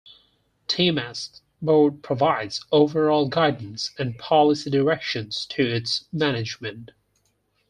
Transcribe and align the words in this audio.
Temasek's 0.67 1.43
Board 1.61 2.01
provides 2.01 2.65
overall 2.71 3.29
guidance 3.29 3.91
and 3.99 4.17
policy 4.17 4.71
directions 4.71 5.45
to 5.45 5.61
its 5.63 6.05
management. 6.11 6.89